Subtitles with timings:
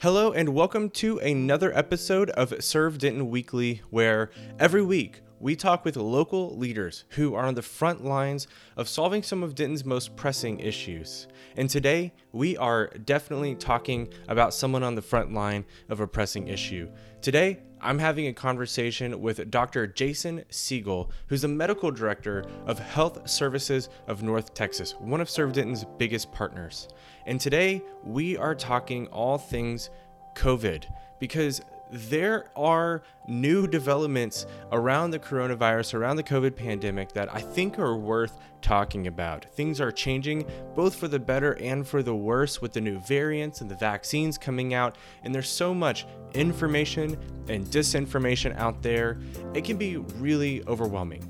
[0.00, 5.84] Hello, and welcome to another episode of Serve Denton Weekly, where every week we talk
[5.84, 8.46] with local leaders who are on the front lines
[8.76, 11.28] of solving some of Denton's most pressing issues.
[11.56, 16.48] And today we are definitely talking about someone on the front line of a pressing
[16.48, 16.90] issue.
[17.20, 19.86] Today, I'm having a conversation with Dr.
[19.86, 25.52] Jason Siegel, who's the medical director of Health Services of North Texas, one of Serve
[25.52, 26.88] Denton's biggest partners.
[27.26, 29.90] And today we are talking all things
[30.34, 30.86] COVID
[31.20, 31.60] because
[31.90, 37.96] there are new developments around the coronavirus, around the COVID pandemic that I think are
[37.96, 39.44] worth talking about.
[39.54, 43.60] Things are changing both for the better and for the worse with the new variants
[43.60, 49.18] and the vaccines coming out, and there's so much information and disinformation out there.
[49.54, 51.24] It can be really overwhelming.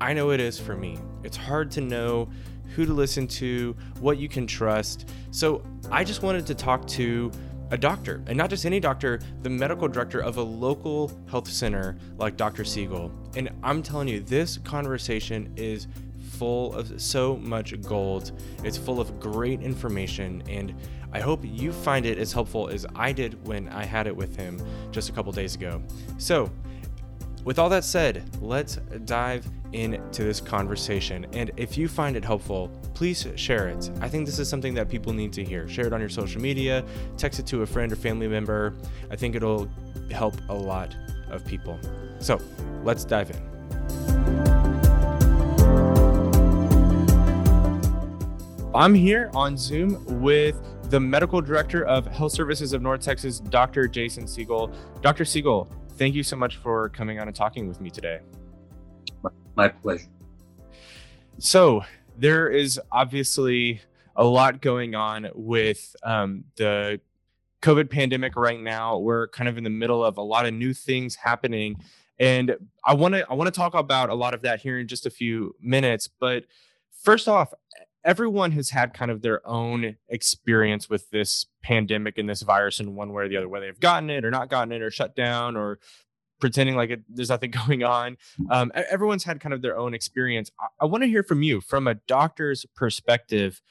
[0.00, 0.98] I know it is for me.
[1.22, 2.28] It's hard to know
[2.74, 5.10] who to listen to, what you can trust.
[5.30, 7.30] So I just wanted to talk to
[7.72, 11.96] a doctor, and not just any doctor, the medical director of a local health center
[12.18, 12.64] like Dr.
[12.64, 13.10] Siegel.
[13.34, 15.88] And I'm telling you, this conversation is
[16.32, 18.32] full of so much gold.
[18.62, 20.74] It's full of great information, and
[21.14, 24.36] I hope you find it as helpful as I did when I had it with
[24.36, 25.82] him just a couple days ago.
[26.18, 26.50] So,
[27.44, 31.26] with all that said, let's dive into this conversation.
[31.32, 33.90] And if you find it helpful, please share it.
[34.00, 35.68] I think this is something that people need to hear.
[35.68, 36.84] Share it on your social media,
[37.16, 38.74] text it to a friend or family member.
[39.10, 39.68] I think it'll
[40.10, 40.94] help a lot
[41.30, 41.80] of people.
[42.20, 42.40] So
[42.84, 43.52] let's dive in.
[48.74, 50.56] I'm here on Zoom with
[50.90, 53.88] the medical director of Health Services of North Texas, Dr.
[53.88, 54.70] Jason Siegel.
[55.00, 55.24] Dr.
[55.24, 58.20] Siegel, thank you so much for coming on and talking with me today.
[59.54, 60.08] My pleasure.
[61.38, 61.84] So,
[62.16, 63.80] there is obviously
[64.16, 67.00] a lot going on with um, the
[67.62, 68.98] COVID pandemic right now.
[68.98, 71.76] We're kind of in the middle of a lot of new things happening,
[72.18, 74.88] and I want to I want to talk about a lot of that here in
[74.88, 76.08] just a few minutes.
[76.08, 76.44] But
[77.02, 77.52] first off,
[78.04, 82.94] everyone has had kind of their own experience with this pandemic and this virus in
[82.94, 85.14] one way or the other, whether they've gotten it or not gotten it or shut
[85.14, 85.78] down or
[86.40, 88.16] pretending like it, there's nothing going on.
[88.50, 90.50] Um, everyone's had kind of their own experience.
[90.60, 93.62] I, I want to hear from you from a doctor's perspective.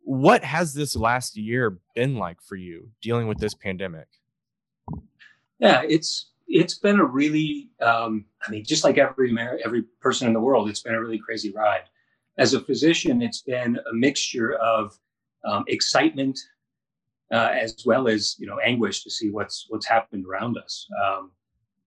[0.00, 4.06] What has this last year been like for you dealing with this pandemic?
[5.58, 10.34] Yeah, it's it's been a really, um, I mean, just like every every person in
[10.34, 11.84] the world, it's been a really crazy ride
[12.38, 14.98] as a physician, it's been a mixture of
[15.44, 16.38] um, excitement
[17.32, 20.86] uh, as well as you know anguish to see what's what's happened around us.
[21.04, 21.30] Um,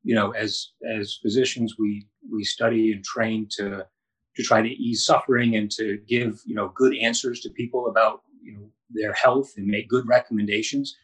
[0.04, 3.86] you know, as as physicians, we we study and train to
[4.36, 8.22] to try to ease suffering and to give you know good answers to people about
[8.42, 10.96] you know their health and make good recommendations.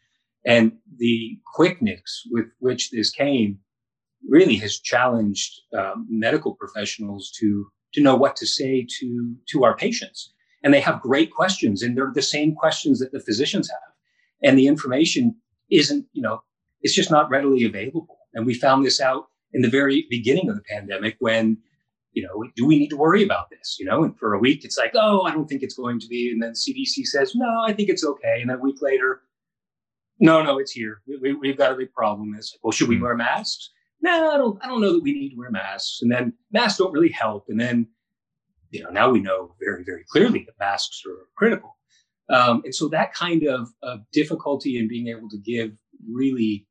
[0.45, 3.59] And the quickness with which this came
[4.27, 9.75] really has challenged um, medical professionals to to know what to say to to our
[9.75, 10.33] patients.
[10.63, 13.93] And they have great questions and they're the same questions that the physicians have.
[14.43, 15.35] And the information
[15.69, 16.43] isn't you know
[16.81, 18.19] it's just not readily available.
[18.33, 21.57] And we found this out in the very beginning of the pandemic when
[22.13, 24.03] you know do we need to worry about this you know?
[24.03, 26.31] And for a week it's like oh i don't think it's going to be.
[26.31, 28.41] And then cdc says no i think it's okay.
[28.41, 29.21] And then a week later
[30.19, 31.01] no no it's here.
[31.07, 32.33] We, we, have got a big problem.
[32.37, 33.03] It's like well should we hmm.
[33.03, 33.69] wear masks
[34.03, 35.99] no, I don't, I don't know that we need to wear masks.
[36.01, 37.45] And then masks don't really help.
[37.47, 37.87] And then,
[38.69, 41.77] you know, now we know very, very clearly that masks are critical.
[42.29, 45.71] Um, and so that kind of, of difficulty in being able to give
[46.11, 46.67] really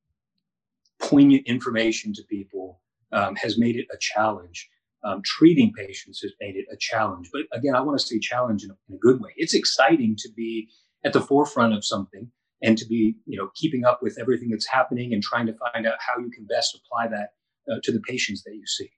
[1.01, 2.81] poignant information to people
[3.13, 4.69] um, has made it a challenge.
[5.03, 7.31] Um, treating patients has made it a challenge.
[7.33, 9.31] But again, I want to say challenge in a, in a good way.
[9.37, 10.69] It's exciting to be
[11.03, 12.31] at the forefront of something
[12.63, 15.87] and to be you know keeping up with everything that's happening and trying to find
[15.87, 17.31] out how you can best apply that
[17.71, 18.91] uh, to the patients that you see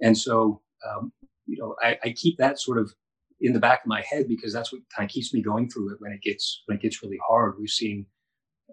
[0.00, 1.12] and so um,
[1.46, 2.92] you know I, I, keep that sort of
[3.40, 5.92] in the back of my head because that's what kind of keeps me going through
[5.92, 8.06] it when it gets when it gets really hard we've seen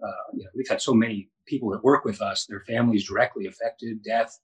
[0.02, 3.46] uh, you know we've had so many people that work with us their families directly
[3.46, 4.38] affected death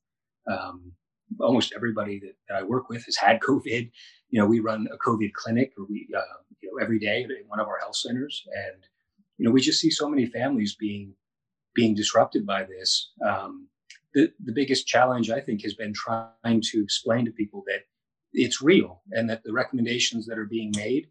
[0.51, 0.93] um,
[1.41, 3.91] almost everybody that, that, I work with has had COVID.
[4.31, 6.21] You know, we run a COVID clinic, or we, uh,
[6.61, 8.83] you know, every day at one of our health centers, and
[9.39, 11.15] you know, we just see so many families being
[11.75, 13.13] being disrupted by this.
[13.27, 13.69] Um,
[14.15, 17.83] the the biggest challenge I think has been trying to explain to people that
[18.33, 21.07] it's real and that the recommendations that are being made,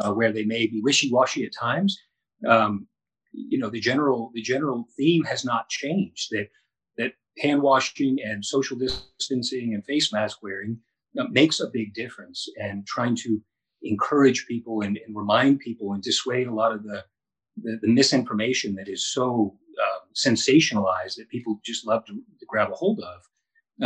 [0.00, 1.98] uh, where they may be wishy washy at times,
[2.46, 2.86] um,
[3.32, 6.28] you know, the general the general theme has not changed.
[6.30, 6.48] That
[6.96, 10.78] that hand washing and social distancing and face mask wearing
[11.18, 13.40] uh, makes a big difference, and trying to
[13.82, 17.04] encourage people and, and remind people and dissuade a lot of the
[17.62, 19.56] the, the misinformation that is so
[20.18, 23.22] sensationalized that people just love to, to grab a hold of,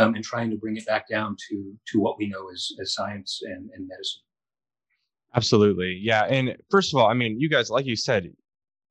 [0.01, 2.93] um, and trying to bring it back down to to what we know as as
[2.93, 4.21] science and, and medicine.
[5.35, 6.23] Absolutely, yeah.
[6.25, 8.31] And first of all, I mean, you guys, like you said,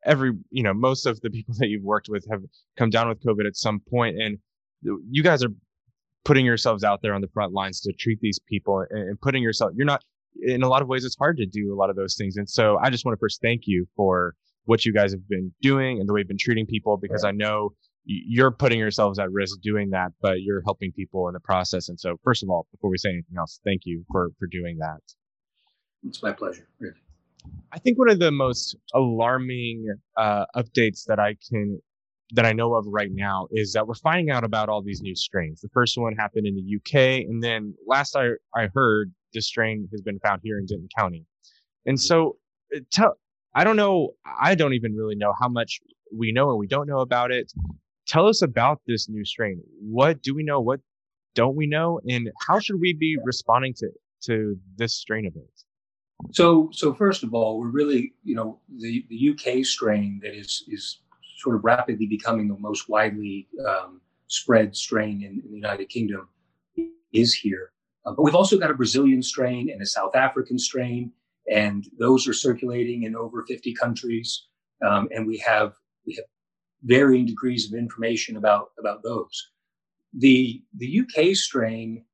[0.05, 2.43] every you know most of the people that you've worked with have
[2.77, 4.39] come down with COVID at some point, and
[4.83, 5.53] you guys are
[6.25, 9.73] putting yourselves out there on the front lines to treat these people and putting yourself.
[9.75, 10.05] You're not
[10.41, 11.05] in a lot of ways.
[11.05, 13.21] It's hard to do a lot of those things, and so I just want to
[13.21, 14.35] first thank you for
[14.65, 17.33] what you guys have been doing and the way you've been treating people because I
[17.33, 17.71] know
[18.05, 21.89] you're putting yourselves at risk doing that, but you're helping people in the process.
[21.89, 24.79] And so, first of all, before we say anything else, thank you for for doing
[24.79, 24.99] that.
[26.05, 26.67] It's my pleasure.
[26.81, 26.95] Really.
[27.73, 29.87] I think one of the most alarming
[30.17, 31.81] uh, updates that I can
[32.35, 35.15] that I know of right now is that we're finding out about all these new
[35.15, 35.61] strains.
[35.61, 39.89] The first one happened in the UK, and then last I I heard, this strain
[39.93, 41.25] has been found here in Denton County.
[41.87, 42.37] And so,
[42.75, 43.17] uh, tell
[43.55, 44.15] I don't know.
[44.41, 45.81] I don't even really know how much
[46.17, 47.53] we know and we don't know about it.
[48.07, 49.61] Tell us about this new strain.
[49.81, 50.61] What do we know?
[50.61, 50.81] What
[51.35, 52.01] don't we know?
[52.09, 53.91] And how should we be responding to
[54.25, 55.65] to this strain of it?
[56.31, 60.65] So, so first of all, we're really, you know, the, the UK strain that is
[60.69, 61.01] is
[61.39, 66.29] sort of rapidly becoming the most widely um, spread strain in, in, the United Kingdom
[67.13, 67.73] is here.
[68.07, 71.13] Uh, but we've also got a Brazilian strain and a South African strain,
[71.51, 74.47] and those are circulating in over 50 countries.
[74.87, 75.75] Um, and we have
[76.07, 76.25] we have
[76.83, 79.51] varying degrees of information about about those.
[80.15, 82.05] The the UK strain,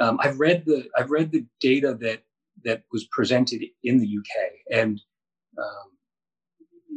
[0.00, 2.22] um, I've read the I've read the data that
[2.64, 5.00] that was presented in the UK, and
[5.58, 5.90] um,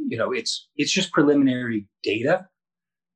[0.07, 2.48] you know it's it's just preliminary data.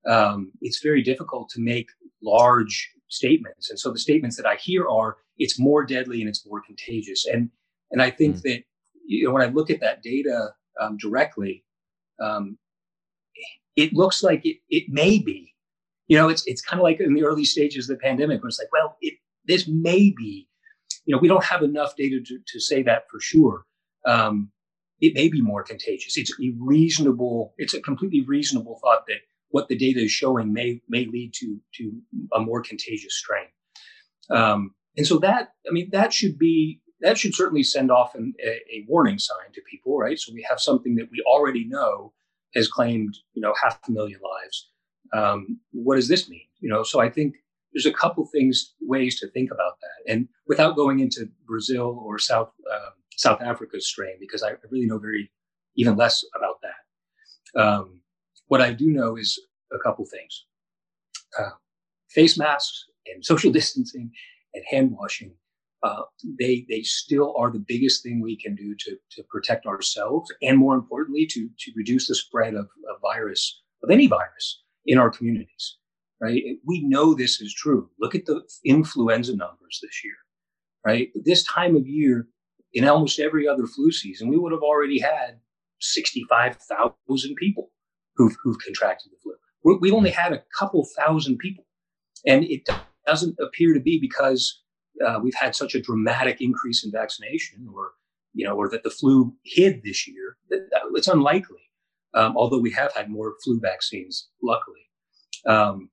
[0.08, 1.88] Um, it's very difficult to make
[2.24, 6.46] large statements, and so the statements that I hear are it's more deadly and it's
[6.46, 7.50] more contagious, and
[7.92, 8.42] and I think mm.
[8.44, 8.64] that
[9.06, 10.50] you know when I look at that data
[10.80, 11.64] um, directly,
[12.22, 12.58] um,
[13.76, 15.54] it looks like it it may be.
[16.08, 18.50] You know, it's it's kind of like in the early stages of the pandemic, where
[18.50, 19.16] it's like, well, it
[19.46, 20.48] this may be
[21.06, 23.66] you know, we don't have enough data to, to say that for sure.
[24.06, 24.52] Um,
[25.00, 26.18] it may be more contagious.
[26.18, 29.18] It's a reasonable, it's a completely reasonable thought that
[29.50, 31.92] what the data is showing may may lead to to
[32.34, 33.48] a more contagious strain.
[34.30, 38.34] Um, and so that, I mean, that should be that should certainly send off an,
[38.44, 40.20] a, a, warning sign to people, right?
[40.20, 42.14] So we have something that we already know
[42.56, 44.70] has claimed, you know, half a million lives.
[45.14, 46.46] Um, what does this mean?
[46.60, 47.36] You know, so I think
[47.74, 52.20] there's a couple things ways to think about that and without going into brazil or
[52.20, 55.32] south uh, south africa's strain because i really know very
[55.76, 58.00] even less about that um,
[58.48, 59.40] what i do know is
[59.72, 60.46] a couple things
[61.40, 61.50] uh,
[62.10, 64.12] face masks and social distancing
[64.54, 65.34] and hand washing
[65.84, 66.04] uh,
[66.40, 70.58] they they still are the biggest thing we can do to to protect ourselves and
[70.58, 75.10] more importantly to to reduce the spread of a virus of any virus in our
[75.10, 75.78] communities
[76.22, 76.44] right?
[76.66, 77.90] We know this is true.
[78.00, 80.14] Look at the influenza numbers this year,
[80.86, 81.10] right?
[81.16, 82.28] This time of year,
[82.74, 85.40] in almost every other flu season, we would have already had
[85.82, 87.72] 65,000 people
[88.16, 89.80] who've, who've contracted the flu.
[89.80, 91.66] We only had a couple thousand people.
[92.26, 92.70] And it
[93.06, 94.62] doesn't appear to be because
[95.06, 97.92] uh, we've had such a dramatic increase in vaccination or,
[98.34, 100.38] you know, or that the flu hid this year.
[100.96, 101.70] It's unlikely,
[102.14, 104.90] um, although we have had more flu vaccines, luckily.
[105.46, 105.90] Um,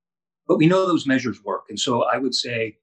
[0.46, 1.64] but we know those measures work.
[1.68, 2.78] And so I would say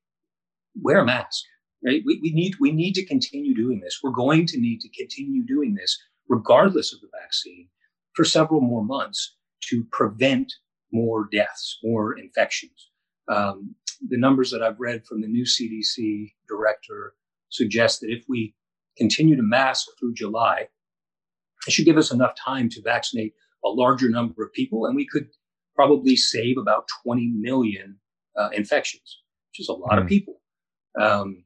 [0.81, 1.43] wear a mask,
[1.85, 2.01] right?
[2.05, 3.99] We, we, need, we need to continue doing this.
[4.03, 7.67] We're going to need to continue doing this regardless of the vaccine
[8.13, 9.35] for several more months
[9.69, 10.53] to prevent
[10.91, 12.89] more deaths, more infections.
[13.27, 13.75] Um,
[14.07, 17.15] the numbers that I've read from the new CDC director
[17.49, 18.55] suggest that if we
[18.97, 20.67] continue to mask through July,
[21.67, 23.33] it should give us enough time to vaccinate
[23.63, 25.27] a larger number of people, and we could
[25.75, 27.97] probably save about 20 million
[28.37, 29.97] uh, infections, which is a lot mm.
[29.97, 30.09] of hmm.
[30.09, 30.41] people.
[30.99, 31.43] Um,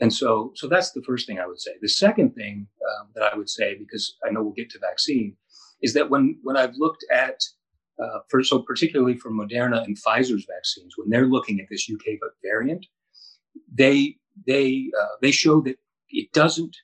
[0.00, 1.72] and so, so that's the first thing I would say.
[1.82, 5.36] The second thing um, that I would say, because I know we'll get to vaccine,
[5.82, 7.40] is that when when I've looked at,
[8.02, 12.14] uh, for, so particularly for Moderna and Pfizer's vaccines, when they're looking at this UK
[12.42, 12.86] variant,
[13.72, 14.16] they
[14.46, 15.76] they uh, they show that
[16.08, 16.76] it doesn't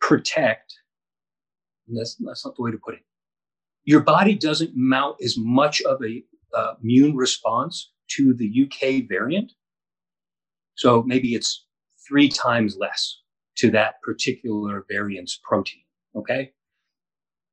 [0.00, 0.74] protect.
[1.88, 3.00] That's, that's not the way to put it
[3.84, 6.22] your body doesn't mount as much of a
[6.56, 9.52] uh, immune response to the UK variant.
[10.74, 11.66] So maybe it's
[12.06, 13.20] three times less
[13.58, 15.82] to that particular variant's protein.
[16.16, 16.52] Okay.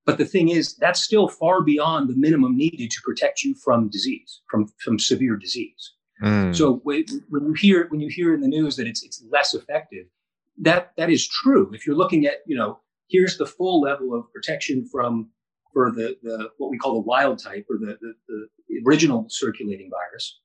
[0.06, 3.90] But the thing is, that's still far beyond the minimum needed to protect you from
[3.90, 5.94] disease, from, from severe disease.
[6.24, 6.56] Mm.
[6.56, 10.06] So when you hear when you hear in the news that it's it's less effective,
[10.60, 11.72] that that is true.
[11.74, 12.80] If you're looking at you know
[13.10, 15.30] here's the full level of protection from
[15.74, 18.48] for the, the what we call the wild type or the, the, the
[18.86, 20.40] original circulating virus,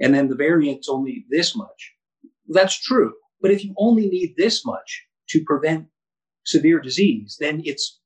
[0.00, 1.94] and then the variant's only this much.
[2.48, 3.14] That's true.
[3.40, 5.86] But if you only need this much to prevent
[6.44, 8.00] severe disease, then it's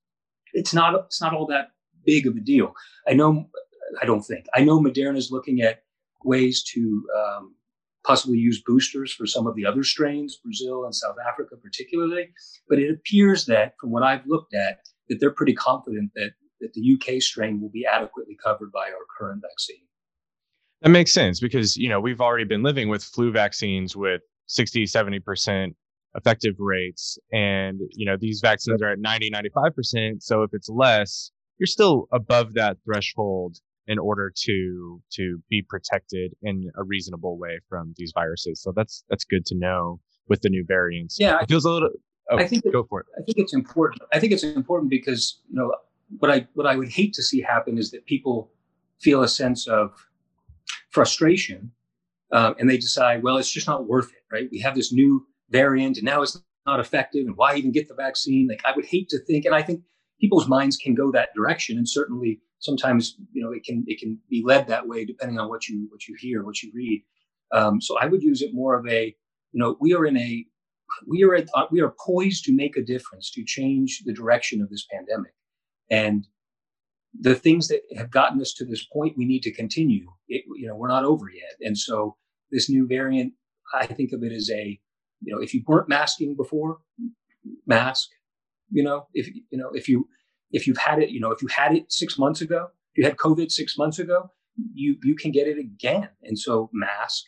[0.53, 1.69] it's not it's not all that
[2.05, 2.75] big of a deal.
[3.09, 3.49] I know
[4.01, 5.83] I don't think I know Moderna is looking at
[6.25, 7.55] ways to um,
[8.05, 12.31] possibly use boosters for some of the other strains, Brazil and South Africa particularly.
[12.69, 16.75] But it appears that, from what I've looked at, that they're pretty confident that that
[16.75, 19.83] the UK strain will be adequately covered by our current vaccine.
[20.83, 24.87] That makes sense because you know we've already been living with flu vaccines with 60,
[24.87, 25.77] 70 percent
[26.15, 30.23] effective rates, and you know these vaccines are at 90, 95 percent.
[30.23, 36.33] So if it's less, you're still above that threshold in order to to be protected
[36.43, 38.63] in a reasonable way from these viruses.
[38.63, 41.19] So that's that's good to know with the new variants.
[41.19, 41.91] Yeah, it feels a little.
[42.31, 43.07] Oh, I think go for it.
[43.19, 44.03] I think it's important.
[44.13, 45.75] I think it's important because you know
[46.19, 48.51] what I what I would hate to see happen is that people
[49.01, 49.93] feel a sense of
[50.91, 51.73] frustration,
[52.33, 54.49] um, and they decide, well, it's just not worth it, right?
[54.53, 57.95] We have this new variant, and now it's not effective, and why even get the
[57.95, 58.49] vaccine?
[58.49, 59.83] Like I would hate to think, and I think
[60.21, 64.19] people's minds can go that direction, and certainly sometimes you know it can it can
[64.29, 67.03] be led that way depending on what you what you hear what you read.
[67.53, 69.07] Um, so i would use it more of a
[69.53, 70.47] you know we are in a
[71.07, 74.69] we are at, we are poised to make a difference to change the direction of
[74.71, 75.33] this pandemic.
[75.91, 76.27] And
[77.19, 80.07] the things that have gotten us to this point we need to continue.
[80.29, 81.57] It, you know we're not over yet.
[81.61, 82.17] And so
[82.53, 83.33] this new variant
[83.75, 84.79] i think of it as a
[85.23, 86.79] you know if you weren't masking before
[87.67, 88.09] mask
[88.71, 90.09] you know if you know if you
[90.53, 93.05] if you've had it, you know, if you had it six months ago, if you
[93.05, 94.31] had COVID six months ago,
[94.75, 96.09] you you can get it again.
[96.23, 97.25] And so mask,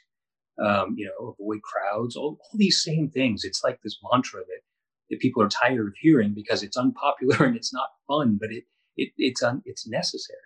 [0.62, 3.44] um, you know, avoid crowds, all, all these same things.
[3.44, 4.60] It's like this mantra that
[5.10, 8.64] that people are tired of hearing because it's unpopular and it's not fun, but it
[8.96, 10.38] it it's un, it's necessary.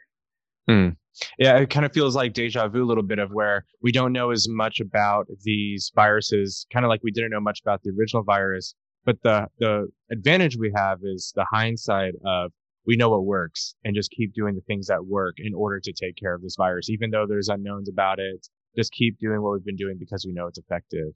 [0.69, 0.91] Hmm.
[1.39, 4.13] Yeah, it kind of feels like deja vu a little bit of where we don't
[4.13, 7.93] know as much about these viruses, kind of like we didn't know much about the
[7.99, 8.75] original virus.
[9.05, 12.53] But the the advantage we have is the hindsight of
[12.87, 15.93] we know what works and just keep doing the things that work in order to
[15.93, 18.47] take care of this virus, even though there's unknowns about it.
[18.77, 21.13] Just keep doing what we've been doing because we know it's effective.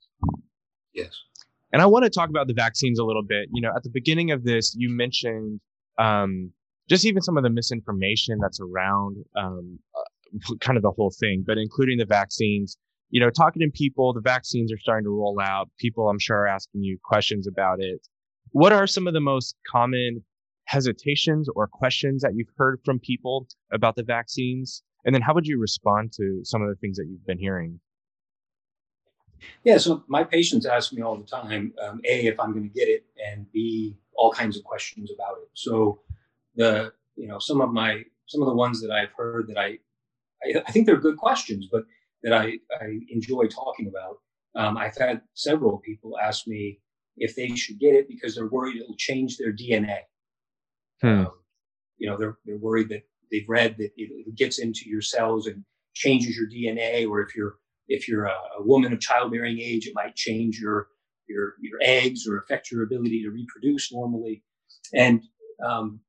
[0.94, 1.10] Yes.
[1.72, 3.48] And I want to talk about the vaccines a little bit.
[3.52, 5.60] You know, at the beginning of this, you mentioned
[5.98, 6.52] um,
[6.90, 11.44] just even some of the misinformation that's around um, uh, kind of the whole thing,
[11.46, 12.76] but including the vaccines.
[13.10, 15.68] You know, talking to people, the vaccines are starting to roll out.
[15.78, 18.06] People, I'm sure, are asking you questions about it.
[18.52, 20.24] What are some of the most common
[20.66, 24.82] hesitations or questions that you've heard from people about the vaccines?
[25.04, 27.80] And then how would you respond to some of the things that you've been hearing?
[29.64, 32.74] Yeah, so my patients ask me all the time, um, A, if I'm going to
[32.74, 35.48] get it, and B, all kinds of questions about it.
[35.54, 36.00] So
[36.54, 39.78] the, you know, some of my, some of the ones that I've heard that I,
[40.44, 41.84] I, I think they're good questions, but
[42.22, 44.18] that I, I enjoy talking about.
[44.56, 46.80] Um, I've had several people ask me
[47.16, 49.98] if they should get it because they're worried it'll change their DNA.
[51.00, 51.08] Hmm.
[51.08, 51.32] Um,
[51.98, 55.64] you know, they're, they're worried that they've read that it, gets into your cells and
[55.94, 57.56] changes your DNA, or if you're
[57.88, 60.88] if you're a, a, woman of childbearing age, it might change your
[61.28, 64.42] your your eggs or affect your ability to reproduce normally.
[64.94, 65.22] And
[65.64, 66.00] um,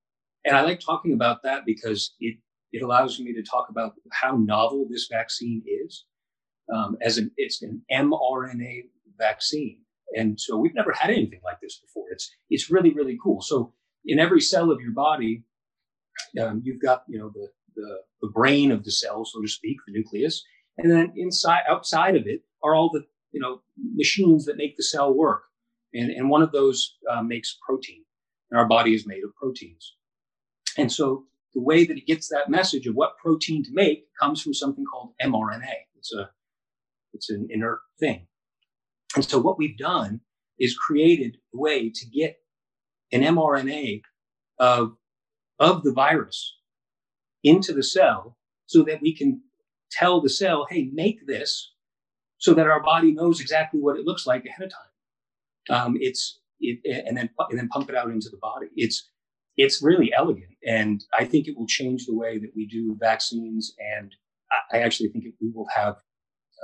[0.45, 2.37] and I like talking about that because it
[2.71, 6.05] it allows me to talk about how novel this vaccine is.
[6.73, 8.83] Um, as an it's an mRNA
[9.17, 9.79] vaccine,
[10.17, 12.05] and so we've never had anything like this before.
[12.11, 13.41] It's it's really really cool.
[13.41, 13.73] So
[14.05, 15.43] in every cell of your body,
[16.41, 19.77] um, you've got you know the, the the brain of the cell, so to speak,
[19.85, 20.43] the nucleus,
[20.77, 23.61] and then inside outside of it are all the you know
[23.93, 25.43] machines that make the cell work,
[25.93, 28.05] and and one of those uh, makes protein,
[28.49, 29.95] and our body is made of proteins,
[30.77, 34.41] and so the way that it gets that message of what protein to make comes
[34.41, 35.73] from something called mRNA.
[35.97, 36.29] It's a
[37.13, 38.27] it's an inert thing,
[39.15, 40.21] and so what we've done
[40.59, 42.37] is created a way to get
[43.11, 44.01] an mRNA
[44.59, 44.95] of,
[45.59, 46.57] of the virus
[47.43, 48.37] into the cell
[48.67, 49.41] so that we can
[49.91, 51.73] tell the cell, hey, make this
[52.37, 55.85] so that our body knows exactly what it looks like ahead of time.
[55.85, 58.67] Um, it's it, and then and then pump it out into the body.
[58.75, 59.10] It's
[59.61, 63.73] it's really elegant, and I think it will change the way that we do vaccines.
[63.97, 64.13] And
[64.73, 65.95] I, actually think we will have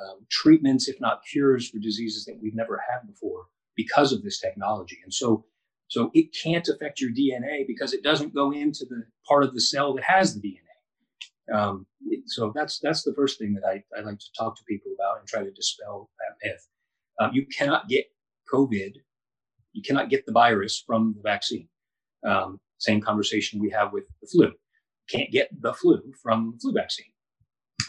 [0.02, 4.40] um, treatments, if not cures, for diseases that we've never had before because of this
[4.40, 4.98] technology.
[5.04, 5.46] And so
[5.90, 9.62] so it can't affect your DNA because it doesn't go into the part of the
[9.62, 11.56] cell that has the DNA.
[11.56, 11.86] Um,
[12.26, 15.20] so that's that's the first thing that I, I like to talk to people about
[15.20, 16.68] and try to dispel that myth.
[17.20, 18.06] Um, you cannot get
[18.54, 18.96] COVID,
[19.72, 21.70] you cannot get the virus from the vaccine.
[22.26, 24.52] Um, same conversation we have with the flu.
[25.10, 27.12] can't get the flu from the flu vaccine,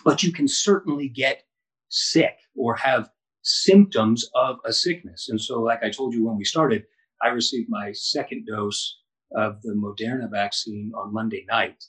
[0.05, 1.43] but you can certainly get
[1.89, 3.11] sick or have
[3.43, 5.29] symptoms of a sickness.
[5.29, 6.85] And so, like I told you when we started,
[7.23, 8.99] I received my second dose
[9.37, 11.83] of the Moderna vaccine on Monday night.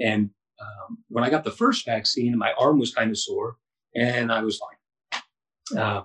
[0.00, 3.56] And um, when I got the first vaccine, my arm was kind of sore
[3.94, 5.80] and I was fine.
[5.80, 6.04] Um,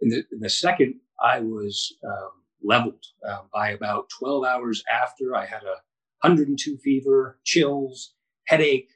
[0.00, 2.30] in, the, in, the, second, I was um,
[2.62, 5.80] leveled uh, by about 12 hours after I had a
[6.22, 8.14] 102 fever, chills,
[8.46, 8.90] headache,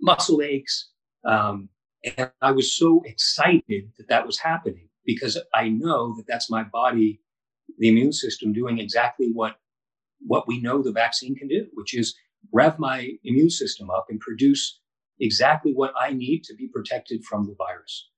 [0.00, 0.90] muscle aches.
[1.24, 1.68] Um,
[2.04, 6.62] and I was so excited that that was happening because I know that that's my
[6.62, 7.20] body,
[7.78, 9.56] the immune system doing exactly what,
[10.20, 12.14] what we know the vaccine can do, which is
[12.52, 14.80] rev my immune system up and produce
[15.20, 18.08] exactly what I need to be protected from the virus.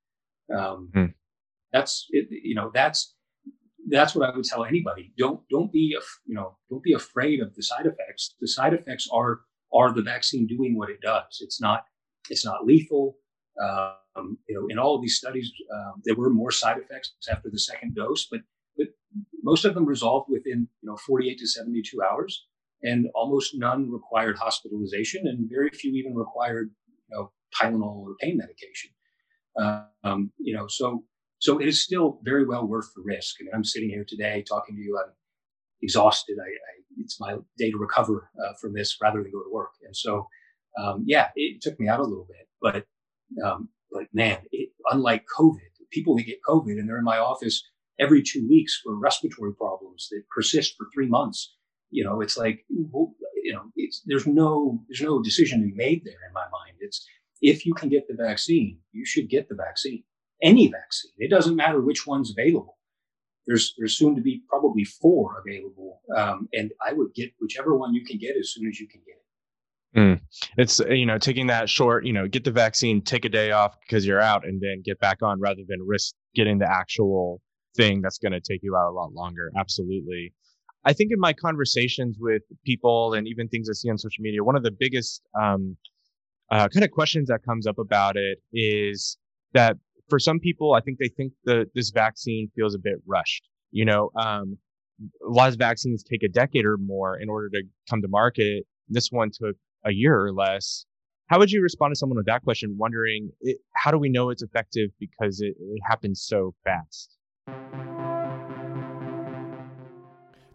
[0.54, 1.04] Um, hmm.
[1.72, 3.14] That's you know that's
[3.90, 5.12] that's what I would tell anybody.
[5.18, 8.34] Don't don't be you know don't be afraid of the side effects.
[8.40, 9.40] The side effects are
[9.72, 11.38] are the vaccine doing what it does.
[11.40, 11.84] It's not
[12.28, 13.16] it's not lethal.
[13.60, 17.50] Um, you know, in all of these studies, um, there were more side effects after
[17.50, 18.40] the second dose, but
[18.76, 18.88] but
[19.42, 22.46] most of them resolved within you know 48 to 72 hours,
[22.82, 26.70] and almost none required hospitalization, and very few even required
[27.08, 28.90] you know Tylenol or pain medication.
[30.04, 31.04] Um, you know, so
[31.40, 33.36] so it is still very well worth the risk.
[33.40, 34.98] I mean, I'm sitting here today talking to you.
[34.98, 35.12] I'm
[35.82, 36.36] exhausted.
[36.38, 39.70] I, I it's my day to recover uh, from this rather than go to work.
[39.84, 40.28] And so,
[40.78, 42.84] um, yeah, it took me out a little bit, but
[43.44, 45.58] um, but man, it, unlike COVID,
[45.90, 47.62] people that get COVID and they're in my office
[47.98, 51.54] every two weeks for respiratory problems that persist for three months.
[51.90, 53.62] You know, it's like you know,
[54.06, 56.76] there's no there's no decision to be made there in my mind.
[56.80, 57.06] It's
[57.40, 60.04] if you can get the vaccine, you should get the vaccine.
[60.42, 61.12] Any vaccine.
[61.18, 62.78] It doesn't matter which one's available.
[63.46, 67.94] There's there's soon to be probably four available, um, and I would get whichever one
[67.94, 69.20] you can get as soon as you can get it.
[69.96, 70.20] Mm.
[70.56, 73.76] It's you know taking that short, you know, get the vaccine, take a day off
[73.80, 77.40] because you're out, and then get back on rather than risk getting the actual
[77.76, 79.50] thing that's going to take you out a lot longer.
[79.56, 80.32] Absolutely.
[80.84, 84.42] I think in my conversations with people and even things I see on social media,
[84.42, 85.76] one of the biggest um,
[86.50, 89.18] uh, kind of questions that comes up about it is
[89.52, 89.76] that
[90.10, 93.48] for some people, I think they think that this vaccine feels a bit rushed.
[93.70, 94.58] You know, um,
[95.26, 98.64] a lot of vaccines take a decade or more in order to come to market.
[98.88, 100.84] This one took a year or less.
[101.28, 104.30] How would you respond to someone with that question, wondering it, how do we know
[104.30, 107.16] it's effective because it, it happens so fast?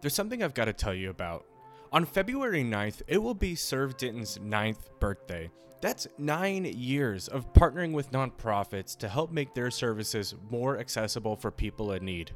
[0.02, 1.46] There's something I've got to tell you about.
[1.95, 5.49] On February 9th, it will be Serve Denton's ninth birthday.
[5.79, 11.51] That's nine years of partnering with nonprofits to help make their services more accessible for
[11.51, 12.31] people in need.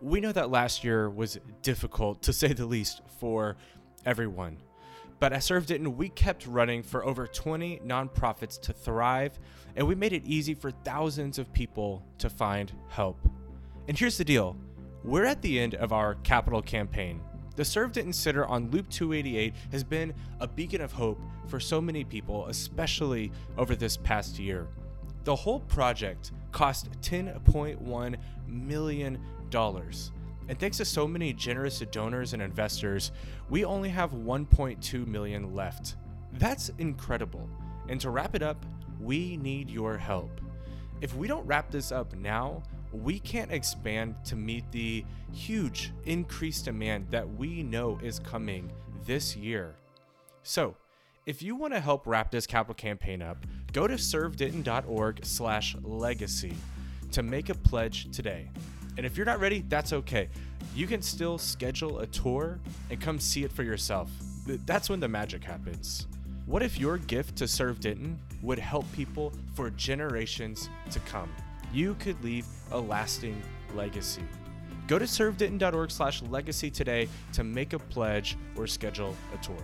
[0.00, 3.56] We know that last year was difficult, to say the least, for
[4.06, 4.58] everyone.
[5.18, 9.40] But at Serve Denton, we kept running for over 20 nonprofits to thrive,
[9.74, 13.18] and we made it easy for thousands of people to find help.
[13.88, 14.56] And here's the deal
[15.02, 17.20] we're at the end of our capital campaign.
[17.58, 21.80] The Serve Denton Center on Loop 288 has been a beacon of hope for so
[21.80, 24.68] many people, especially over this past year.
[25.24, 28.16] The whole project cost $10.1
[28.46, 29.18] million.
[29.52, 33.10] And thanks to so many generous donors and investors,
[33.50, 35.96] we only have 1.2 million left.
[36.34, 37.50] That's incredible.
[37.88, 38.64] And to wrap it up,
[39.00, 40.40] we need your help.
[41.00, 46.64] If we don't wrap this up now, we can't expand to meet the huge increased
[46.64, 48.70] demand that we know is coming
[49.06, 49.74] this year.
[50.42, 50.76] So,
[51.26, 56.54] if you want to help wrap this capital campaign up, go to servedenton.org slash legacy
[57.12, 58.50] to make a pledge today.
[58.96, 60.28] And if you're not ready, that's okay.
[60.74, 62.58] You can still schedule a tour
[62.90, 64.10] and come see it for yourself.
[64.46, 66.06] That's when the magic happens.
[66.46, 71.30] What if your gift to Serve Denton would help people for generations to come?
[71.72, 73.40] You could leave a lasting
[73.74, 74.22] legacy.
[74.86, 79.56] Go to servedenton.org slash legacy today to make a pledge or schedule a tour.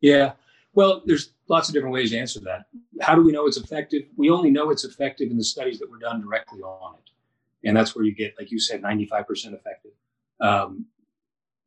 [0.00, 0.32] Yeah.
[0.72, 2.66] Well, there's lots of different ways to answer that.
[3.00, 4.04] How do we know it's effective?
[4.16, 7.10] We only know it's effective in the studies that were done directly on it.
[7.68, 9.92] And that's where you get, like you said, 95% effective.
[10.40, 10.86] Um,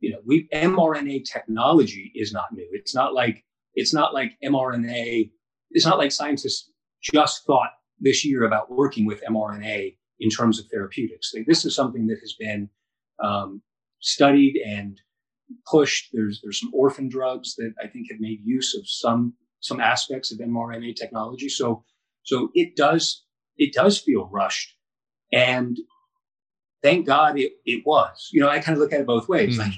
[0.03, 2.67] you know, we mRNA technology is not new.
[2.73, 5.31] It's not like it's not like mRNA.
[5.71, 6.69] It's not like scientists
[7.01, 7.69] just thought
[8.01, 11.31] this year about working with mRNA in terms of therapeutics.
[11.47, 12.69] This is something that has been
[13.23, 13.61] um,
[14.01, 14.99] studied and
[15.71, 16.09] pushed.
[16.11, 20.33] There's there's some orphan drugs that I think have made use of some some aspects
[20.33, 21.47] of mRNA technology.
[21.47, 21.85] So
[22.23, 23.23] so it does
[23.55, 24.75] it does feel rushed,
[25.31, 25.77] and
[26.84, 28.30] thank God it, it was.
[28.32, 29.56] You know, I kind of look at it both ways.
[29.56, 29.60] Mm.
[29.60, 29.74] Like,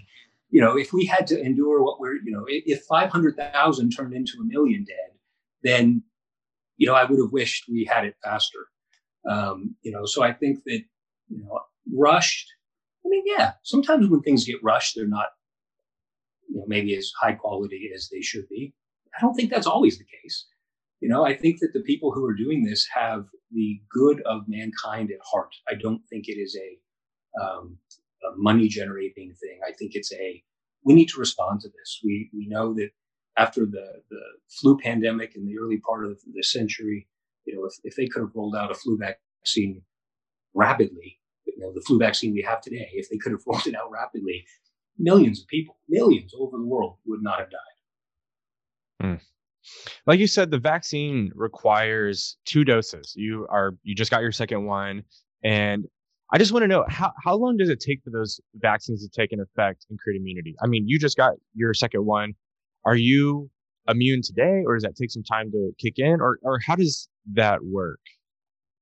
[0.50, 4.40] you know, if we had to endure what we're, you know, if 500,000 turned into
[4.42, 5.18] a million dead,
[5.64, 6.04] then,
[6.78, 8.68] you know, I would have wished we had it faster.
[9.30, 10.82] Um, you know, so I think that,
[11.30, 11.60] you know,
[11.94, 12.48] rushed.
[13.06, 15.28] I mean, yeah, sometimes when things get rushed, they're not,
[16.50, 18.74] you know, maybe as high quality as they should be.
[19.18, 20.46] I don't think that's always the case.
[21.02, 24.44] You know, I think that the people who are doing this have the good of
[24.48, 25.54] mankind at heart.
[25.70, 26.80] I don't think it is a,
[27.42, 27.78] um,
[28.24, 29.60] a money generating thing.
[29.68, 30.44] I think it's a
[30.84, 32.00] we need to respond to this.
[32.04, 32.90] We we know that
[33.38, 37.08] after the the flu pandemic in the early part of the century,
[37.46, 39.82] you know, if, if they could have rolled out a flu vaccine
[40.54, 43.76] rapidly, you know, the flu vaccine we have today, if they could have rolled it
[43.76, 44.46] out rapidly,
[44.98, 47.60] millions of people, millions over the world would not have died.
[49.04, 49.22] Mm.
[50.06, 53.14] Like you said, the vaccine requires two doses.
[53.16, 55.04] You are you just got your second one,
[55.44, 55.86] and
[56.32, 59.10] I just want to know how how long does it take for those vaccines to
[59.10, 60.56] take an effect and create immunity?
[60.62, 62.34] I mean, you just got your second one.
[62.86, 63.50] Are you
[63.88, 67.08] immune today, or does that take some time to kick in, or or how does
[67.34, 68.00] that work?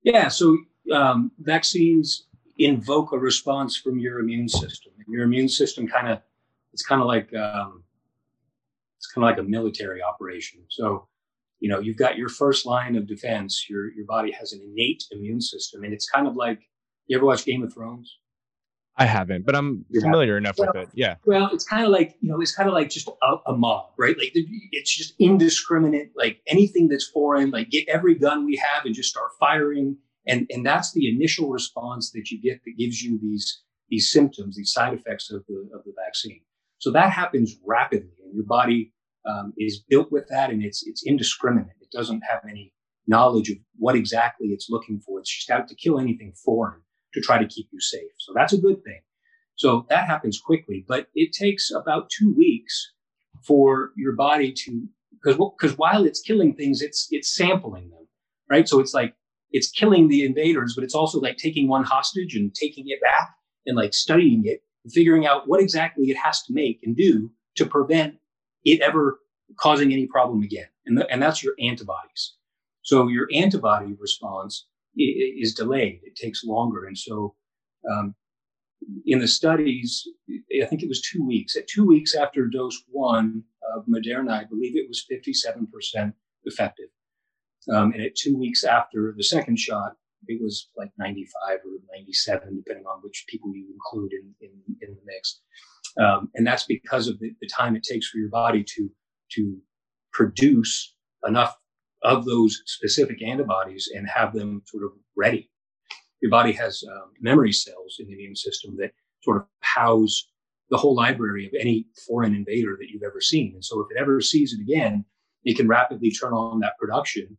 [0.04, 0.58] Yeah, so
[0.94, 2.28] um, vaccines
[2.58, 4.94] invoke a response from your immune system.
[5.08, 6.22] Your immune system kind of
[6.72, 7.84] it's kind of like um,
[8.98, 10.62] it's kind of like a military operation.
[10.70, 11.08] So,
[11.60, 13.68] you know, you've got your first line of defense.
[13.70, 16.62] Your your body has an innate immune system, and it's kind of like
[17.08, 18.18] you ever watch Game of Thrones?
[18.96, 20.90] I haven't, but I'm you familiar enough well, with it.
[20.94, 21.16] Yeah.
[21.26, 23.90] Well, it's kind of like you know, it's kind of like just a, a, mob,
[23.98, 24.16] right?
[24.18, 26.12] Like it's just indiscriminate.
[26.16, 29.98] Like anything that's foreign, like get every gun we have and just start firing.
[30.28, 34.58] And and that's the initial response that you get that gives you these these symptoms,
[34.58, 36.42] these side effects of the of the vaccine.
[36.78, 38.94] So that happens rapidly, and your body
[39.28, 41.78] um, is built with that, and it's it's indiscriminate.
[41.82, 42.74] It doesn't have any
[43.08, 45.20] knowledge of what exactly it's looking for.
[45.20, 46.82] It's just out to kill anything foreign
[47.14, 48.12] to try to keep you safe.
[48.20, 49.02] So that's a good thing.
[49.56, 52.92] So that happens quickly, but it takes about two weeks
[53.44, 58.08] for your body to because because while it's killing things, it's it's sampling them,
[58.50, 58.68] right?
[58.68, 59.16] So it's like
[59.52, 63.30] it's killing the invaders, but it's also like taking one hostage and taking it back
[63.66, 67.32] and like studying it and figuring out what exactly it has to make and do
[67.56, 68.16] to prevent
[68.66, 69.20] it ever
[69.58, 70.68] causing any problem again.
[70.86, 72.34] And, the, and that's your antibodies.
[72.82, 76.02] So your antibody response is delayed.
[76.04, 76.86] It takes longer.
[76.86, 77.36] And so
[77.92, 78.16] um,
[79.06, 81.56] in the studies, I think it was two weeks.
[81.56, 83.44] At two weeks after dose one
[83.76, 86.14] of Moderna, I believe it was 57%
[86.46, 86.90] effective.
[87.72, 89.94] Um, and at two weeks after the second shot,
[90.28, 94.52] it was like 95 or 97, depending on which people you include in, in,
[94.82, 95.42] in the mix.
[95.98, 98.90] Um, and that's because of the, the, time it takes for your body to,
[99.34, 99.58] to
[100.12, 100.96] produce
[101.28, 101.56] enough
[102.04, 105.50] of those specific antibodies and have them sort of ready.
[106.22, 110.28] Your body has um, memory cells in the immune system that sort of house
[110.70, 113.52] the whole library of any foreign invader that you've ever seen.
[113.54, 115.06] And so if it ever sees it again,
[115.44, 117.38] it can rapidly turn on that production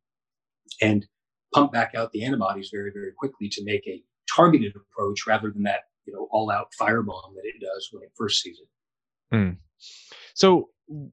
[0.81, 1.07] and
[1.55, 4.03] pump back out the antibodies very, very quickly to make a
[4.35, 8.13] targeted approach rather than that, you know, all out firebomb that it does when it
[8.17, 9.37] first sees it.
[9.37, 9.51] Hmm.
[10.35, 10.69] So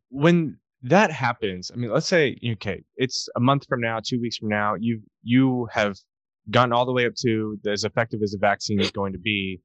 [0.10, 4.38] when that happens, I mean, let's say, okay, it's a month from now, two weeks
[4.38, 5.98] from now, you you have
[6.50, 9.62] gotten all the way up to as effective as a vaccine is going to be.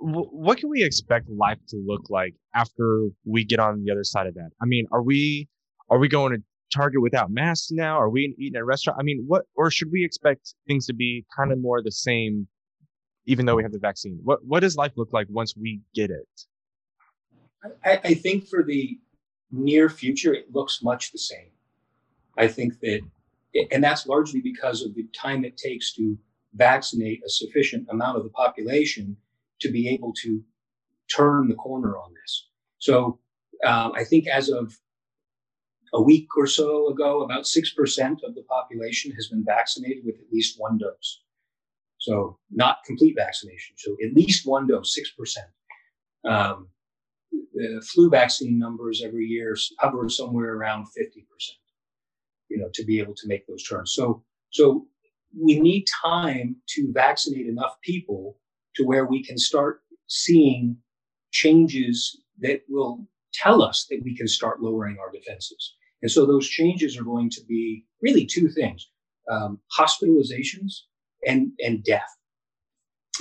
[0.00, 4.26] What can we expect life to look like after we get on the other side
[4.26, 4.50] of that?
[4.60, 5.48] I mean, are we
[5.88, 6.42] are we going to
[6.74, 7.96] Target without masks now?
[7.96, 8.98] Are we eating at a restaurant?
[9.00, 12.48] I mean, what, or should we expect things to be kind of more the same,
[13.26, 14.18] even though we have the vaccine?
[14.24, 16.26] What, what does life look like once we get it?
[17.84, 18.98] I, I think for the
[19.50, 21.50] near future, it looks much the same.
[22.38, 23.00] I think that,
[23.70, 26.18] and that's largely because of the time it takes to
[26.54, 29.16] vaccinate a sufficient amount of the population
[29.60, 30.42] to be able to
[31.14, 32.48] turn the corner on this.
[32.78, 33.18] So
[33.64, 34.76] um, I think as of
[35.92, 40.32] a week or so ago, about 6% of the population has been vaccinated with at
[40.32, 41.22] least one dose.
[41.98, 43.74] So, not complete vaccination.
[43.78, 46.30] So, at least one dose, 6%.
[46.30, 46.68] Um,
[47.56, 51.24] the flu vaccine numbers every year hover somewhere around 50%,
[52.48, 53.94] you know, to be able to make those turns.
[53.94, 54.86] So, so
[55.38, 58.36] we need time to vaccinate enough people
[58.76, 60.76] to where we can start seeing
[61.32, 65.74] changes that will tell us that we can start lowering our defenses.
[66.02, 68.88] And so those changes are going to be really two things
[69.30, 70.82] um, hospitalizations
[71.26, 72.08] and, and death.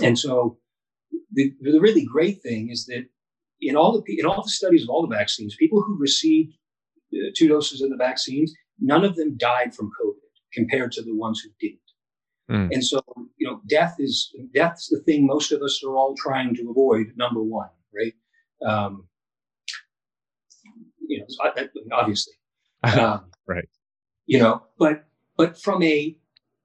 [0.03, 0.57] And so
[1.33, 3.05] the, the really great thing is that
[3.67, 6.53] in all the in all the studies of all the vaccines, people who received
[7.13, 10.15] uh, two doses of the vaccines, none of them died from COVID
[10.53, 11.79] compared to the ones who didn't.
[12.49, 12.73] Mm.
[12.73, 13.01] And so,
[13.37, 17.07] you know, death is death's the thing most of us are all trying to avoid.
[17.15, 18.13] Number one, right?
[18.65, 19.07] Um,
[21.07, 21.25] you know,
[21.91, 22.33] obviously,
[22.83, 23.67] um, right?
[24.27, 25.05] You know, but
[25.37, 26.15] but from a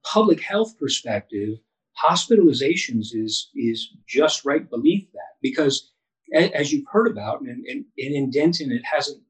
[0.03, 1.57] public health perspective,
[2.03, 5.90] hospitalizations is is just right beneath that because,
[6.33, 9.21] as you've heard about, and, and, and in Denton, it hasn't.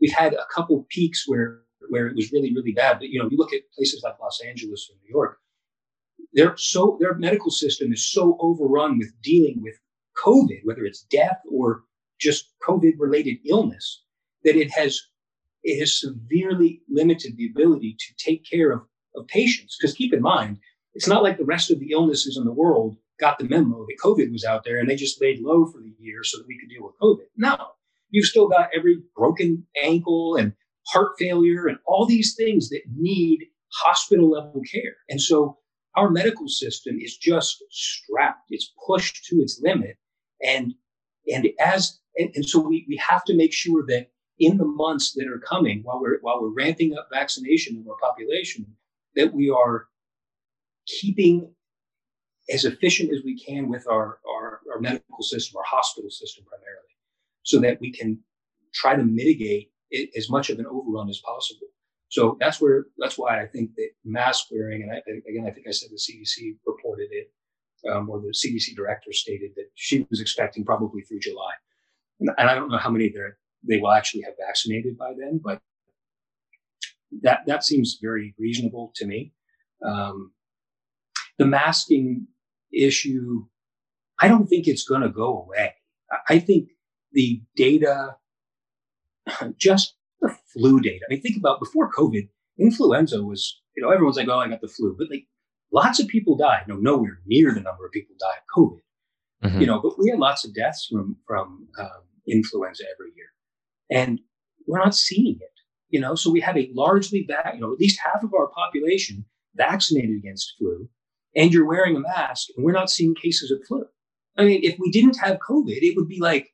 [0.00, 3.28] We've had a couple peaks where where it was really really bad, but you know,
[3.30, 5.38] you look at places like Los Angeles or New York,
[6.32, 9.74] they're so their medical system is so overrun with dealing with
[10.24, 11.84] COVID, whether it's death or
[12.18, 14.02] just COVID related illness,
[14.44, 15.00] that it has
[15.62, 18.80] it has severely limited the ability to take care of,
[19.14, 19.76] of patients.
[19.78, 20.58] Because keep in mind,
[20.94, 23.98] it's not like the rest of the illnesses in the world got the memo that
[24.02, 26.58] COVID was out there and they just laid low for the year so that we
[26.58, 27.26] could deal with COVID.
[27.36, 27.56] No,
[28.10, 30.52] you've still got every broken ankle and
[30.88, 34.96] heart failure and all these things that need hospital level care.
[35.08, 35.58] And so
[35.96, 39.96] our medical system is just strapped, it's pushed to its limit.
[40.44, 40.74] And
[41.32, 45.12] and as and, and so we, we have to make sure that in the months
[45.12, 48.66] that are coming, while we're while we're ramping up vaccination of our population,
[49.16, 49.86] that we are
[50.86, 51.54] keeping
[52.52, 56.94] as efficient as we can with our, our, our medical system, our hospital system primarily,
[57.42, 58.18] so that we can
[58.74, 61.66] try to mitigate it, as much of an overrun as possible.
[62.08, 64.96] So that's where that's why I think that mask wearing, and I,
[65.28, 67.32] again, I think I said the CDC reported it,
[67.88, 71.52] um, or the CDC director stated that she was expecting probably through July,
[72.18, 73.12] and, I don't know how many
[73.62, 75.60] they will actually have vaccinated by then, but
[77.22, 79.32] that that seems very reasonable to me.
[79.84, 80.32] Um,
[81.38, 82.26] the masking
[82.72, 83.46] issue,
[84.20, 85.74] I don't think it's going to go away.
[86.28, 86.70] I think
[87.12, 88.16] the data,
[89.56, 91.04] just the flu data.
[91.08, 92.28] I mean, think about before COVID,
[92.58, 95.26] influenza was, you know, everyone's like, oh, I got the flu, but like
[95.72, 96.64] lots of people died.
[96.68, 98.80] No, nowhere near the number of people died of COVID.
[99.44, 99.60] Mm-hmm.
[99.60, 103.30] You know, but we had lots of deaths from from um, influenza every year
[103.90, 104.20] and
[104.66, 105.48] we're not seeing it.
[105.88, 108.46] You know, so we have a largely, va- you know, at least half of our
[108.46, 109.24] population
[109.56, 110.88] vaccinated against flu,
[111.36, 113.84] and you're wearing a mask, and we're not seeing cases of flu.
[114.36, 116.48] I mean, if we didn't have COVID, it would be like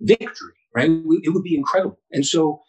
[0.00, 0.90] victory, right?
[1.22, 1.98] It would be incredible.
[2.10, 2.60] And so,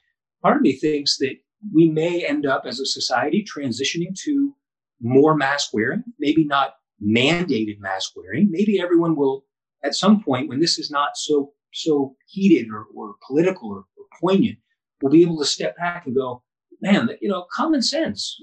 [0.42, 1.36] part of me thinks that
[1.74, 4.56] we may end up as a society transitioning to
[5.02, 8.50] more mask wearing, maybe not mandated mask wearing.
[8.52, 9.46] Maybe everyone will,
[9.84, 14.06] at some point, when this is not so so heated or, or political or, or
[14.22, 14.58] poignant,
[15.02, 16.44] we'll be able to step back and go,
[16.82, 18.40] man, you know, common sense.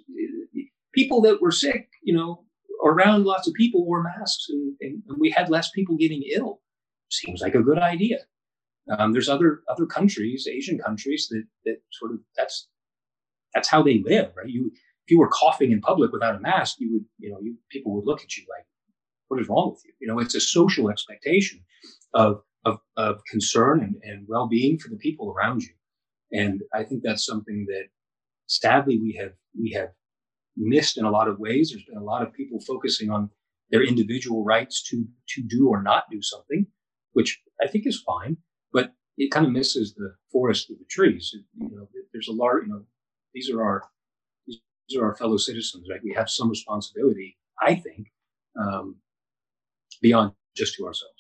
[0.93, 2.45] People that were sick, you know,
[2.85, 6.61] around lots of people wore masks and, and, we had less people getting ill.
[7.11, 8.19] Seems like a good idea.
[8.99, 12.69] Um, there's other other countries, Asian countries, that that sort of that's
[13.55, 14.49] that's how they live, right?
[14.49, 17.57] You if you were coughing in public without a mask, you would, you know, you
[17.71, 18.67] people would look at you like,
[19.29, 19.93] what is wrong with you?
[20.01, 21.61] You know, it's a social expectation
[22.15, 25.73] of of, of concern and, and well-being for the people around you.
[26.33, 27.85] And I think that's something that
[28.47, 29.89] sadly we have we have
[30.57, 31.71] missed in a lot of ways.
[31.71, 33.31] There's been a lot of people focusing on
[33.71, 36.67] their individual rights to to do or not do something,
[37.13, 38.37] which I think is fine,
[38.73, 41.35] but it kind of misses the forest of the trees.
[41.57, 42.83] You know, there's a large, you know,
[43.35, 43.83] these are our
[44.47, 46.01] these are our fellow citizens, right?
[46.03, 48.09] We have some responsibility, I think,
[48.61, 48.97] um,
[50.03, 51.20] beyond just to ourselves.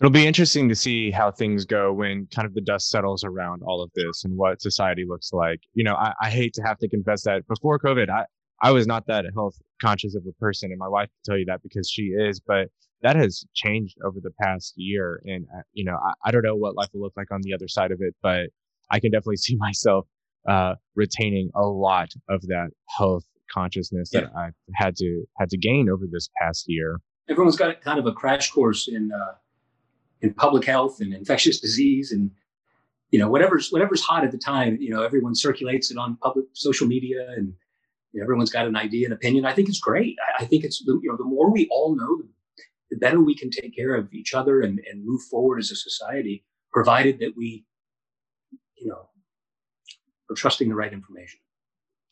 [0.00, 3.62] It'll be interesting to see how things go when kind of the dust settles around
[3.62, 5.60] all of this and what society looks like.
[5.74, 8.24] You know, I, I hate to have to confess that before COVID, I,
[8.62, 11.44] I was not that health conscious of a person, and my wife can tell you
[11.46, 12.40] that because she is.
[12.40, 12.68] But
[13.02, 16.56] that has changed over the past year, and uh, you know, I, I don't know
[16.56, 18.48] what life will look like on the other side of it, but
[18.90, 20.06] I can definitely see myself
[20.48, 24.22] uh, retaining a lot of that health consciousness yeah.
[24.22, 27.00] that I've had to had to gain over this past year.
[27.28, 29.34] Everyone's got kind of a crash course in uh,
[30.22, 32.30] in public health and infectious disease and
[33.10, 36.46] you know whatever's whatever's hot at the time you know everyone circulates it on public
[36.52, 37.54] social media and
[38.12, 39.44] you know, everyone's got an idea and opinion.
[39.44, 40.16] I think it's great.
[40.38, 42.22] I, I think it's you know the more we all know
[42.90, 45.76] the better we can take care of each other and, and move forward as a
[45.76, 47.64] society provided that we
[48.76, 49.08] you know
[50.30, 51.40] are trusting the right information.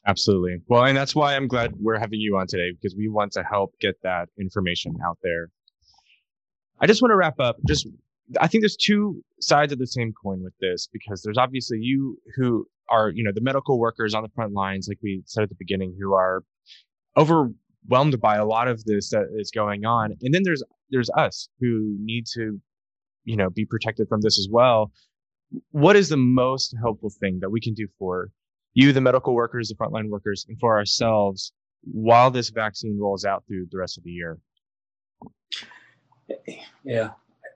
[0.07, 0.59] Absolutely.
[0.69, 3.43] Well and that's why i'm glad we're having you on today because we want to
[3.43, 5.51] help get that information out there
[6.81, 7.57] I just want to wrap up.
[7.67, 7.87] Just,
[8.41, 12.19] I think there's two sides of the same coin with this because there's obviously you
[12.37, 15.49] who are, you know, the medical workers on the front lines, like we said at
[15.49, 16.43] the beginning, who are
[17.17, 21.49] overwhelmed by a lot of this that is going on, and then there's there's us
[21.61, 22.61] who need to,
[23.25, 24.93] you know, be protected from this as well.
[25.71, 28.31] What is the most helpful thing that we can do for
[28.75, 33.45] you, the medical workers, the frontline workers, and for ourselves while this vaccine rolls out
[33.47, 34.39] through the rest of the year?
[36.85, 37.11] Yeah,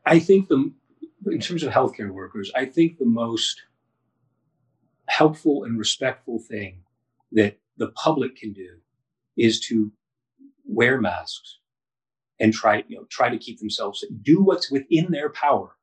[0.06, 0.72] I think the
[1.26, 3.62] in terms of healthcare workers, I think the most
[5.06, 6.82] helpful and respectful thing
[7.32, 8.78] that the public can do
[9.36, 9.92] is to
[10.64, 11.58] wear masks
[12.40, 15.76] and try you know try to keep themselves do what's within their power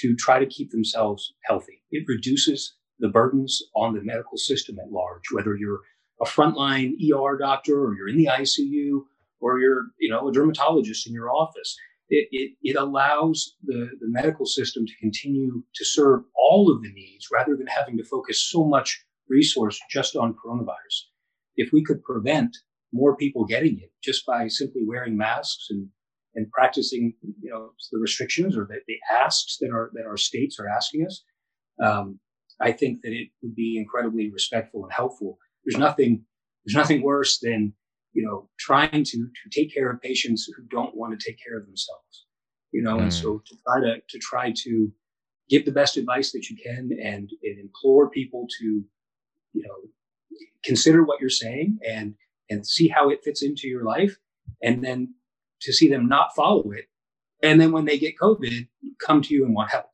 [0.00, 1.82] to try to keep themselves healthy.
[1.90, 5.80] It reduces the burdens on the medical system at large, whether you're
[6.20, 9.02] a frontline ER doctor or you're in the ICU
[9.40, 11.76] or you're, you know, a dermatologist in your office.
[12.10, 16.92] It, it, it allows the, the medical system to continue to serve all of the
[16.92, 21.06] needs rather than having to focus so much resource just on coronavirus.
[21.56, 22.56] If we could prevent
[22.92, 25.88] more people getting it just by simply wearing masks and
[26.36, 30.58] and practicing, you know, the restrictions or the, the asks that our that our states
[30.60, 31.24] are asking us,
[31.82, 32.18] um,
[32.60, 35.38] I think that it would be incredibly respectful and helpful.
[35.64, 36.24] There's nothing
[36.64, 37.72] there's nothing worse than
[38.12, 41.58] you know trying to to take care of patients who don't want to take care
[41.58, 42.26] of themselves.
[42.72, 43.02] You know, mm.
[43.02, 44.92] and so to try to to try to
[45.48, 51.02] give the best advice that you can and, and implore people to you know consider
[51.02, 52.14] what you're saying and
[52.48, 54.16] and see how it fits into your life
[54.62, 55.14] and then
[55.62, 56.86] to see them not follow it.
[57.42, 58.68] And then when they get COVID,
[59.04, 59.86] come to you and want help.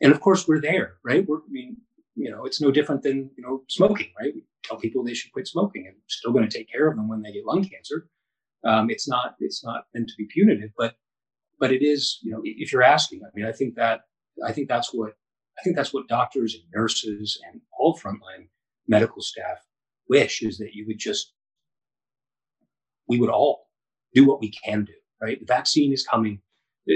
[0.00, 1.26] And of course, we're there, right?
[1.26, 1.78] We're, I mean,
[2.18, 4.34] you know, it's no different than, you know, smoking, right?
[4.34, 7.08] We tell people they should quit smoking and still going to take care of them
[7.08, 8.08] when they get lung cancer.
[8.64, 10.96] Um, it's not, it's not meant to be punitive, but,
[11.60, 14.00] but it is, you know, if you're asking, I mean, I think that,
[14.44, 15.12] I think that's what,
[15.58, 18.48] I think that's what doctors and nurses and all frontline
[18.88, 19.58] medical staff
[20.08, 21.34] wish is that you would just,
[23.08, 23.68] we would all
[24.12, 25.38] do what we can do, right?
[25.38, 26.40] The vaccine is coming.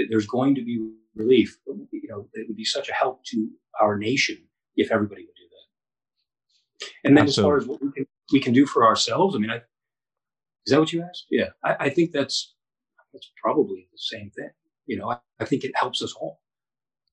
[0.09, 1.57] There's going to be relief.
[1.65, 3.47] You know, it would be such a help to
[3.79, 4.37] our nation
[4.75, 6.87] if everybody would do that.
[7.03, 7.41] And then Absolutely.
[7.41, 9.57] as far as what we can, we can do for ourselves, I mean, I,
[10.65, 11.25] is that what you asked?
[11.29, 12.53] Yeah, I, I think that's
[13.11, 14.49] that's probably the same thing.
[14.85, 16.39] You know, I, I think it helps us all.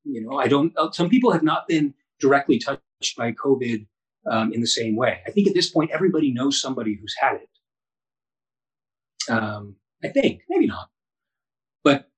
[0.04, 0.72] You know, I don't.
[0.76, 3.86] Uh, some people have not been directly touched by COVID
[4.30, 5.20] um, in the same way.
[5.26, 7.48] I think at this point, everybody knows somebody who's had it.
[9.32, 10.88] Um, I think, maybe not.
[11.84, 12.08] But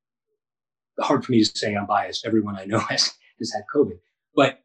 [1.01, 2.27] hard for me to say I'm biased.
[2.27, 3.99] Everyone I know has, has had COVID.
[4.35, 4.62] But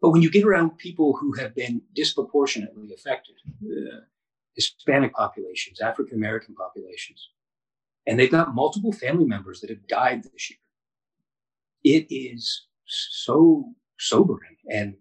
[0.00, 3.34] but when you get around people who have been disproportionately affected,
[3.64, 4.00] uh,
[4.54, 7.30] Hispanic populations, African American populations,
[8.06, 10.58] and they've got multiple family members that have died this year,
[11.84, 14.94] it is so sobering and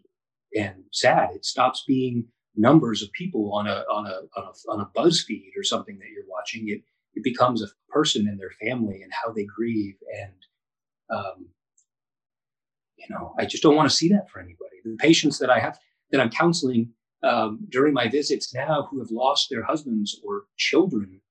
[0.58, 1.30] and sad.
[1.34, 5.52] It stops being numbers of people on a on a on a, on a BuzzFeed
[5.58, 6.70] or something that you're watching.
[6.70, 6.82] It
[7.16, 10.34] it becomes a person and their family and how they grieve and
[11.10, 11.48] um,
[13.00, 14.78] you know I just don't want to see that for anybody.
[14.84, 15.80] The patients that I have
[16.12, 16.92] that I'm counseling
[17.24, 21.22] um, during my visits now who have lost their husbands or children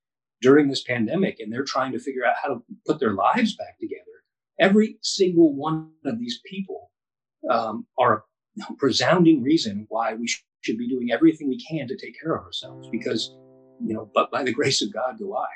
[0.41, 3.79] during this pandemic and they're trying to figure out how to put their lives back
[3.79, 4.03] together.
[4.61, 6.91] Every single one of these people
[7.51, 8.25] um, are
[8.61, 10.29] a resounding reason why we
[10.61, 13.35] should be doing everything we can to take care of ourselves because,
[13.85, 15.47] you know, but by the grace of God do I.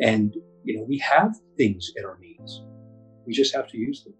[0.00, 2.62] And, you know, we have things at our needs.
[3.26, 4.14] We just have to use them.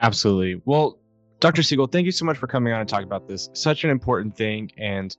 [0.00, 0.62] Absolutely.
[0.64, 0.98] Well,
[1.40, 1.62] Dr.
[1.62, 3.48] Siegel, thank you so much for coming on and talking about this.
[3.54, 4.70] Such an important thing.
[4.76, 5.16] And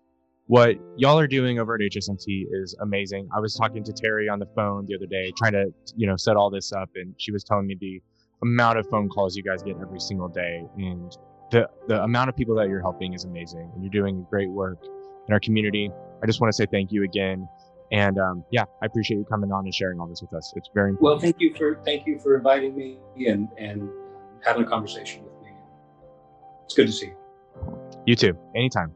[0.48, 3.28] what y'all are doing over at HSNT is amazing.
[3.36, 5.66] I was talking to Terry on the phone the other day, trying to,
[5.96, 6.90] you know, set all this up.
[6.96, 8.02] And she was telling me the
[8.44, 10.64] amount of phone calls you guys get every single day.
[10.78, 11.12] And
[11.52, 14.80] the the amount of people that you're helping is amazing, and you're doing great work
[15.28, 15.92] in our community.
[16.24, 17.48] I just want to say thank you again,
[17.92, 20.52] and um, yeah, I appreciate you coming on and sharing all this with us.
[20.56, 21.04] It's very important.
[21.04, 23.90] Well, thank you for thank you for inviting me and and
[24.44, 25.52] having a conversation with me.
[26.66, 27.16] It's good to see you.
[28.06, 28.38] You too.
[28.56, 28.94] Anytime.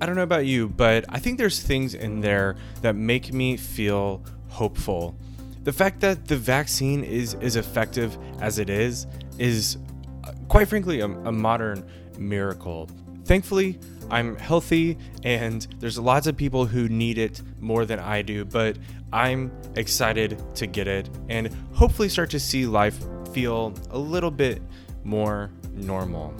[0.00, 3.56] I don't know about you, but I think there's things in there that make me
[3.56, 5.16] feel hopeful.
[5.64, 9.06] The fact that the vaccine is as effective as it is
[9.38, 9.76] is,
[10.24, 11.86] uh, quite frankly, a, a modern
[12.16, 12.88] miracle.
[13.24, 13.78] Thankfully,
[14.10, 18.78] I'm healthy and there's lots of people who need it more than I do, but
[19.12, 22.98] I'm excited to get it and hopefully start to see life
[23.32, 24.62] feel a little bit
[25.04, 26.34] more normal.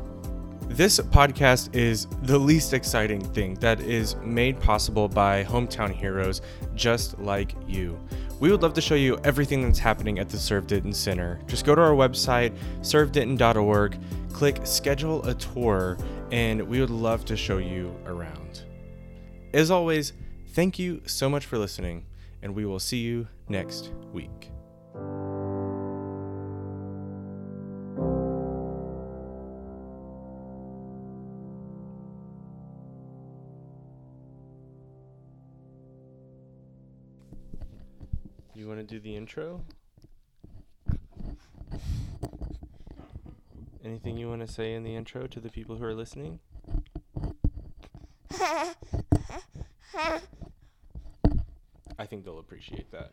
[0.68, 6.40] This podcast is the least exciting thing that is made possible by hometown heroes
[6.76, 7.98] just like you.
[8.38, 11.40] We would love to show you everything that's happening at the Serve Denton Center.
[11.48, 13.98] Just go to our website, servedenton.org,
[14.32, 15.98] click schedule a tour,
[16.30, 18.62] and we would love to show you around.
[19.52, 20.12] As always,
[20.50, 22.07] thank you so much for listening,
[22.40, 24.51] and we will see you next week.
[38.55, 39.62] You want to do the intro?
[43.84, 46.40] Anything you want to say in the intro to the people who are listening?
[51.99, 53.12] I think they'll appreciate that.